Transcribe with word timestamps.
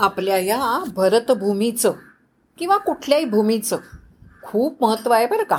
आपल्या 0.00 0.38
या 0.38 0.84
भरतभूमीचं 0.94 1.92
किंवा 2.58 2.76
कुठल्याही 2.76 3.24
भूमीचं 3.24 3.76
खूप 4.42 4.84
महत्त्व 4.84 5.12
आहे 5.12 5.26
बरं 5.26 5.42
का. 5.42 5.58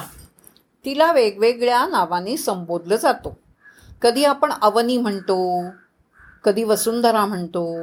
तिला 0.85 1.11
वेगवेगळ्या 1.11 1.87
नावाने 1.87 2.37
संबोधलं 2.37 2.95
जातो. 2.95 3.37
कधी 4.01 4.23
आपण 4.23 4.53
अवनी 4.61 4.97
म्हणतो 4.97 5.65
कधी 6.43 6.63
वसुंधरा 6.63 7.25
म्हणतो 7.25 7.75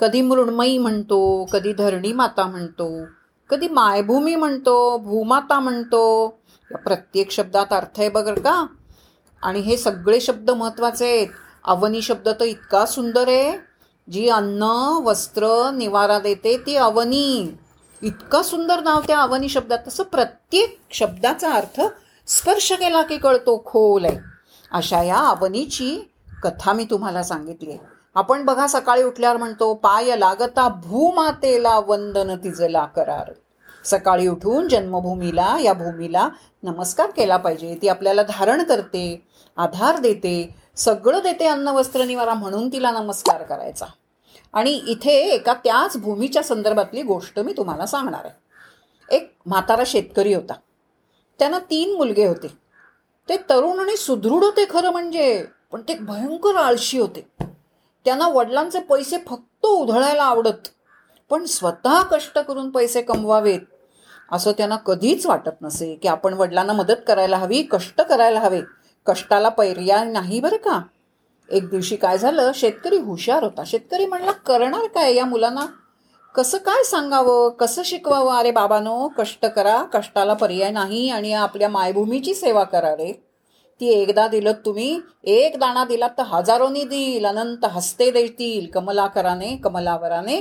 कधी 0.00 0.20
मृण्मयी 0.20 0.78
म्हणतो 0.78 1.44
कधी 1.44 1.72
धरणी 1.72 2.12
माता 2.12 2.46
म्हणतो 2.46 3.04
कधी 3.50 3.68
मायभूमी 3.68 4.34
म्हणतो 4.34 4.98
भूमाता 4.98 5.60
म्हणतो. 5.60 6.34
या 6.70 6.78
प्रत्येक 6.78 7.30
शब्दात 7.30 7.66
अर्थ 7.70 8.00
आहे 8.00 8.08
बघ 8.08 8.38
का. 8.38 8.66
आणि 9.42 9.60
हे 9.60 9.76
सगळे 9.76 10.20
शब्द 10.20 10.50
महत्त्वाचे 10.50 11.16
आहेत. 11.16 11.28
अवनी 11.64 12.02
शब्द 12.02 12.28
तर 12.28 12.44
इतका 12.44 12.86
सुंदर 12.86 13.28
आहे. 13.28 13.69
जी 14.10 14.28
अन्न 14.28 14.62
वस्त्र 15.04 15.70
निवारा 15.70 16.18
देते 16.18 16.56
ती 16.56 16.74
अवनी. 16.76 17.56
इतका 18.02 18.42
सुंदर 18.42 18.80
नाव 18.80 19.00
त्या 19.00 19.18
अवनी 19.18 19.48
शब्दात. 19.48 19.78
तसं 19.88 20.02
प्रत्येक 20.02 20.78
शब्दाचा 20.90 21.52
अर्थ 21.52 21.80
स्पर्श 22.26 22.72
केला 22.72 23.02
की 23.02 23.18
कळतो 23.18 23.62
खोल 23.66 24.04
आहे. 24.04 24.18
अशा 24.72 25.02
या 25.02 25.18
अवनीची 25.18 26.10
कथा 26.42 26.72
मी 26.72 26.84
तुम्हाला 26.84 27.22
सांगितली 27.22 27.70
आहे. 27.70 27.78
आपण 28.14 28.44
बघा 28.44 28.66
सकाळी 28.66 29.02
उठल्यावर 29.02 29.36
म्हणतो 29.36 29.74
पाय 29.74 30.16
लागता 30.16 30.68
भूमातेला 30.68 31.78
वंदन 31.78 32.34
तिजला 32.36 32.84
करार. 32.84 33.32
सकाळी 33.84 34.26
उठून 34.28 34.68
जन्मभूमीला 34.68 35.56
या 35.60 35.72
भूमीला 35.72 36.28
नमस्कार 36.62 37.10
केला 37.10 37.36
पाहिजे. 37.36 37.78
ती 37.82 37.88
आपल्याला 37.88 38.22
धारण 38.22 38.62
करते 38.62 39.22
आधार 39.56 39.98
देते 39.98 40.54
सगळं 40.76 41.18
देते 41.18 41.46
अन्न 41.46 41.68
वस्त्र 41.68 42.04
निवारा 42.04 42.34
म्हणून 42.34 42.68
तिला 42.68 42.90
नमस्कार 42.90 43.42
करायचा. 43.42 43.86
आणि 44.52 44.70
इथे 44.70 45.10
एका 45.10 45.54
त्याच 45.54 45.96
भूमीच्या 45.96 46.42
संदर्भातली 46.42 47.02
गोष्ट 47.02 47.38
मी 47.38 47.52
तुम्हाला 47.56 47.86
सांगणार 47.86 48.24
आहे. 48.24 48.34
एक 49.16 49.34
म्हातारा 49.46 49.82
शेतकरी 49.86 50.34
होता. 50.34 50.52
त्यांना 51.38 51.58
तीन 51.58 51.96
मुलगे 51.96 52.26
होते. 52.26 52.58
ते 53.28 53.36
तरुण 53.36 53.78
आणि 53.78 53.96
सुदृढ 53.96 54.44
होते 54.44 54.66
खरं 54.70 54.90
म्हणजे 54.90 55.44
पण 55.72 55.80
ते 55.80 55.94
भयंकर 55.94 56.56
आळशी 56.56 56.98
होते. 56.98 57.26
त्यांना 58.04 58.28
वडिलांचे 58.28 58.80
पैसे 58.80 59.16
फक्त 59.18 59.66
उधळायला 59.66 60.22
आवडत 60.22 60.68
पण 61.30 61.44
स्वतः 61.44 62.02
कष्ट 62.02 62.38
करून 62.38 62.70
पैसे 62.70 63.02
कमवावेत 63.02 63.60
असं 64.32 64.52
त्यांना 64.52 64.76
कधीच 64.76 65.26
वाटत 65.26 65.62
नसे 65.62 65.94
की 65.94 66.08
आपण 66.08 66.34
वडिलांना 66.34 66.72
मदत 66.72 67.02
करायला 67.06 67.36
हवी 67.36 67.62
कष्ट 67.62 68.00
करायला 68.00 68.40
हवे. 68.40 68.60
कष्टाला 69.06 69.48
पर्याय 69.48 70.04
नाही 70.04 70.40
बरं 70.40 70.56
का? 70.56 70.80
एक 71.50 71.68
दिवशी 71.68 71.96
काय 71.96 72.18
झालं? 72.18 72.50
शेतकरी 72.54 72.96
हुशार 72.96 73.42
होता. 73.42 73.62
शेतकरी 73.66 74.06
म्हणला 74.06 74.32
करणार 74.32 74.86
काय 74.86 75.14
या 75.14 75.24
मुलांना? 75.24 75.66
कसं 76.34 76.58
काय 76.58 76.82
सांगावं? 76.82 77.50
कसं 77.50 77.82
शिकवावं? 77.84 78.32
अरे 78.32 78.50
बाबानो 78.50 79.08
कष्ट 79.18 79.46
करा. 79.46 79.82
कष्टाला 79.82 80.34
पर्याय 80.34 80.70
नाही 80.70 81.08
आणि 81.10 81.32
आपल्या 81.32 81.68
मायभूमीची 81.68 82.34
सेवा 82.34 82.64
करा 82.64 82.92
रे. 82.92 83.12
ती 83.80 83.88
एकदा 83.88 84.28
दिलं 84.28 84.52
तुम्ही 84.52 85.00
एक 85.24 85.58
दाणा 85.58 85.84
दिलात 85.84 86.10
तर 86.18 86.22
हजारोनी 86.22 86.84
देईल. 86.84 87.24
अनंत 87.24 87.64
हस्ते 87.64 88.10
देतील. 88.10 88.70
कमलाकराने 88.70 89.56
कमलावराने 89.56 90.40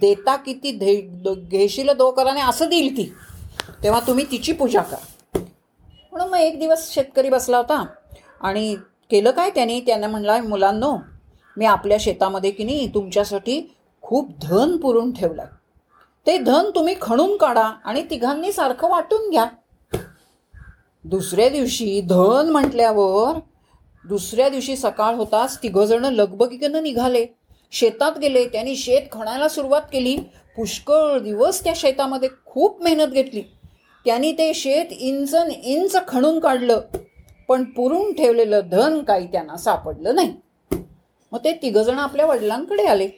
देता 0.00 0.36
किती 0.36 0.72
धे 0.72 0.94
घेशील 1.34 1.90
दो 1.90 2.10
कराने 2.10 2.40
असं 2.40 2.68
देईल 2.68 2.96
ती. 2.96 3.12
तेव्हा 3.82 4.00
तुम्ही 4.00 4.24
तिची 4.30 4.52
पूजा 4.52 4.82
करा. 4.82 5.38
म्हणून 6.12 6.28
मग 6.28 6.38
एक 6.38 6.58
दिवस 6.58 6.94
शेतकरी 6.94 7.28
बसला 7.28 7.56
होता 7.56 7.86
आणि 8.40 8.76
केलं 9.10 9.30
काय 9.30 9.50
त्याने? 9.50 9.80
त्याने 9.80 10.06
म्हणला 10.06 10.40
मुलांनो 10.42 10.96
मी 11.56 11.66
आपल्या 11.66 11.96
शेतामध्ये 12.00 12.50
की 12.50 12.64
नाही 12.64 12.86
तुमच्यासाठी 12.94 13.60
खूप 14.02 14.30
धन 14.42 14.76
पुरून 14.76 15.12
ठेवलं 15.12 15.44
ते 16.26 16.36
धन 16.38 16.70
तुम्ही 16.74 16.94
खणून 17.00 17.36
काढा 17.36 17.70
आणि 17.84 18.02
तिघांनी 18.10 18.52
सारखं 18.52 18.88
वाटून 18.88 19.30
घ्या. 19.30 19.46
दुसऱ्या 21.04 21.48
दिवशी 21.48 22.00
धन 22.00 22.48
म्हटल्यावर 22.50 23.38
दुसऱ्या 24.04 24.48
दिवशी 24.48 24.76
सकाळ 24.76 25.14
होताच 25.14 25.62
तिघंजणं 25.62 26.12
लगबगीनं 26.12 26.82
निघाले. 26.82 27.26
शेतात 27.72 28.18
गेले 28.18 28.44
त्यांनी 28.48 28.76
शेत 28.76 29.02
खणायला 29.12 29.48
सुरुवात 29.48 29.82
केली. 29.92 30.16
पुष्कळ 30.56 31.18
दिवस 31.18 31.62
त्या 31.64 31.72
शेतामध्ये 31.76 32.28
खूप 32.46 32.82
मेहनत 32.82 33.12
घेतली. 33.12 33.42
त्यांनी 34.04 34.32
ते 34.32 34.52
शेत 34.54 34.92
इंचन 34.92 35.50
इंच 35.50 35.96
खणून 36.08 36.38
काढलं. 36.40 36.80
पण 37.48 37.64
पुरून 37.64 38.12
ठेवलेलं 38.12 38.60
धन 38.70 39.02
काही 39.02 39.26
त्यांना 39.26 39.56
सापडलं 39.56 40.14
नाही. 40.14 40.34
मग 41.32 41.38
ते 41.44 41.52
तिघजण 41.52 41.98
आपल्या 41.98 42.26
वडिलांकडे 42.26 42.84
आले 42.86 43.08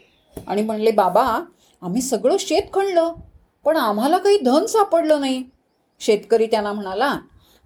आणि 0.47 0.62
म्हणले 0.62 0.91
बाबा 0.91 1.44
आम्ही 1.83 2.03
सगळं 2.03 2.37
शेत 2.41 2.62
खणलं 2.75 3.12
पण 3.65 3.77
आम्हाला 3.77 4.19
काही 4.19 4.38
धन 4.38 4.67
सापडलं 4.67 5.21
नाही. 5.21 5.44
शेतकरी 6.00 6.47
त्यांना 6.47 6.72
म्हणाला 6.72 7.19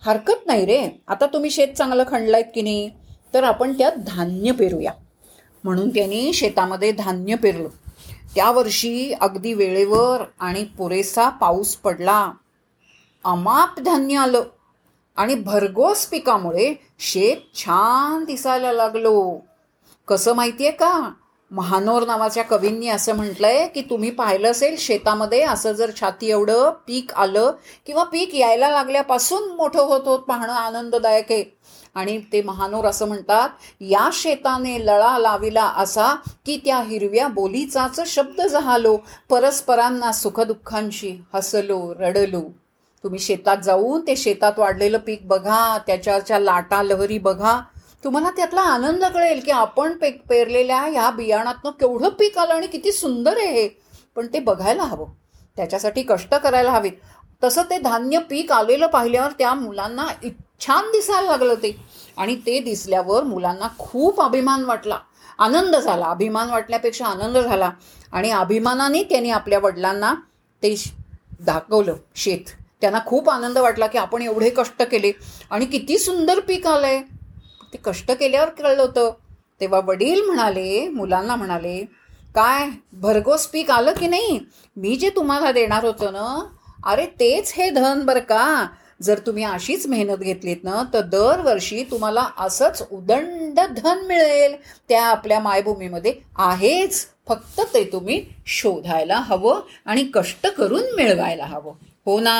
हरकत 0.03 0.47
नाही 0.47 0.67
रे 0.67 0.89
आता 1.09 1.27
तुम्ही 1.27 1.51
शेत 1.51 1.69
चांगलं 1.69 2.03
खणलायत 2.09 2.45
की 2.55 2.62
नाही 2.62 2.91
तर 3.34 3.45
आपण 3.45 3.72
त्यात 3.72 3.93
धान्य 3.97 4.53
पेरूया. 4.53 4.93
म्हणून 5.65 5.89
त्यांनी 5.89 6.33
शेतामध्ये 6.33 6.93
धान्य 6.93 7.34
पेरलं. 7.34 7.69
त्या 8.34 8.51
वर्षी 8.51 9.12
अगदी 9.21 9.53
वेळेवर 9.53 10.22
आणि 10.41 10.65
पुरेसा 10.65 11.28
पाऊस 11.28 11.77
पडला. 11.77 12.33
अमाप 13.25 13.81
धान्य 13.81 14.17
आलं. 14.17 14.43
आणि 15.17 15.34
भरघोस 15.34 16.06
पिकामुळे 16.06 16.75
शेत 16.99 17.56
छान 17.56 18.25
दिसायला 18.25 18.73
लागलो. 18.73 19.39
कसं 20.09 20.33
माहितीये 20.33 20.71
का? 20.71 21.12
महानोर 21.50 22.06
नावाच्या 22.06 22.45
कवींनी 22.45 22.89
असं 22.89 23.15
म्हटलंय 23.17 23.69
की 23.69 23.81
तुम्ही 23.81 24.11
पाहिलं 24.11 24.51
असेल 24.51 24.77
शेतामध्ये 24.78 25.43
असं 25.43 25.72
जर 25.72 25.91
छाती 26.01 26.31
एवढं 26.31 26.71
पीक 26.71 27.12
आलं 27.12 27.53
किंवा 27.87 28.05
पीक 28.05 28.34
यायला 28.34 28.71
लागल्यापासून 28.71 29.56
मोठं 29.56 29.81
होत 29.81 30.01
होत 30.05 30.19
पाहणं 30.19 30.53
आनंददायक 30.53 31.33
आहे. 31.33 31.59
आणि 31.95 32.21
ते 32.33 32.43
महानोर 32.43 32.84
असं 32.84 33.09
म्हणतात 33.09 33.49
या 33.81 34.11
शेताने 34.12 34.87
लळा 34.87 35.19
लाविला 35.19 35.65
असा 35.65 36.15
की 36.47 36.61
त्या 36.65 36.78
हिरव्या 36.78 37.28
बोलीचाच 37.28 38.01
शब्द 38.06 38.43
झालो 38.43 38.99
परस्परांना 39.31 40.12
सुखदुःखांशी 40.12 41.25
हसलो 41.34 41.95
रडलो. 42.01 42.43
तुम्ही 43.05 43.21
शेतात 43.21 43.57
जाऊन 43.57 44.07
ते 44.07 44.17
शेतात 44.17 44.59
वाढलेलं 44.59 44.99
पीक 44.99 45.27
बघा 45.29 45.79
त्याच्याच्या 45.87 46.39
लाटा 46.39 46.83
लहरी 46.83 47.19
बघा. 47.19 47.61
तुम्हाला 48.05 48.31
त्यातला 48.31 48.61
आनंद 48.61 49.05
कळेल 49.05 49.41
की 49.41 49.51
आपण 49.51 49.93
पे 49.93 50.11
पेरलेल्या 50.11 50.81
ह्या 50.81 51.11
बियाणातनं 51.11 51.71
केवढं 51.71 52.09
पीक 52.09 52.39
आलं 52.39 52.55
आणि 52.55 52.67
किती 52.67 52.93
सुंदर 52.93 53.37
आहे 53.37 53.63
हे. 53.63 53.69
पण 54.17 54.27
ते 54.27 54.41
बघायला 54.41 54.83
हवं. 54.83 55.07
त्याच्यासाठी 55.57 56.03
कष्ट 56.03 56.35
करायला 56.35 56.71
हवेत. 56.71 56.93
तसं 57.45 57.63
ते 57.63 57.79
धान्य 57.79 58.19
पीक 58.19 58.53
आलेलं 58.53 58.87
पाहिल्यावर 58.87 59.31
त्या 59.31 59.55
मुलांना 59.55 60.07
छान 60.61 60.91
दिसायला 60.91 61.31
लागलं 61.31 61.55
ते. 61.55 61.77
आणि 62.17 62.37
ते 62.37 62.59
दिसल्यावर 62.61 63.23
मुलांना 63.23 63.69
खूप 63.79 64.21
अभिमान 64.21 64.65
वाटला. 64.65 64.99
आनंद 65.39 65.77
झाला. 65.77 66.07
अभिमान 66.07 66.51
वाटल्यापेक्षा 66.51 67.07
आनंद 67.07 67.39
झाला. 67.39 67.71
आणि 68.13 68.31
अभिमानाने 68.31 69.03
त्यांनी 69.03 69.31
आपल्या 69.31 69.59
वडिलांना 69.59 70.15
ते 70.63 70.75
दाखवलं. 71.41 71.95
शेत. 72.17 72.62
त्यांना 72.82 72.98
खूप 73.06 73.31
आनंद 73.31 73.59
वाटला 73.59 73.87
की 73.87 73.98
आपण 73.98 74.22
एवढे 74.22 74.50
कष्ट 74.50 74.82
केले. 74.82 75.12
आणि 75.50 75.65
किती 75.65 75.98
सुंदर 75.98 76.41
पीक 76.41 76.66
आलंय. 76.66 77.00
ते 77.72 77.78
कष्ट 77.84 78.12
केल्यावर 78.12 78.48
कळलं 78.48 78.82
होतं. 78.82 79.10
तेव्हा 79.60 79.81
वडील 79.84 80.22
म्हणाले 80.22 80.88
मुलांना 80.88 81.37
म्हणाले 81.37 81.78
काय 82.34 82.69
भरघोस 82.92 83.47
पीक 83.47 83.71
आलं 83.71 83.92
की 83.92 84.06
नाही? 84.06 84.38
मी 84.76 84.97
जे 84.97 85.10
तुम्हाला 85.10 85.53
देणार 85.53 85.84
होतं 85.84 86.12
ना 86.12 86.56
अरे 86.84 87.06
तेच 87.21 87.53
हे 87.56 87.71
धन 87.71 88.03
बरं 88.04 88.21
का. 88.21 88.66
जर 89.03 89.19
तुम्ही 89.19 89.44
अशीच 89.44 89.87
मेहनत 89.87 90.19
घेतलीत 90.19 90.65
ना 90.65 90.82
तर 90.94 91.00
दरवर्षी 91.00 91.84
तुम्हाला 91.91 92.26
असंच 92.38 92.82
उदंड 92.92 93.60
धन 93.60 94.04
मिळेल. 94.06 94.56
त्या 94.88 95.04
आपल्या 95.06 95.41
मायभूमीमध्ये 95.41 96.15
आहेच. 96.37 97.06
फक्त 97.28 97.60
ते 97.75 97.84
तुम्ही 97.84 98.25
शोधायला 98.47 99.16
हवं 99.16 99.60
आणि 99.86 100.04
कष्ट 100.15 100.47
करून 100.47 100.83
मिळवायला 100.97 101.45
हवं. 101.45 101.72
हो 102.07 102.19
ना 102.21 102.34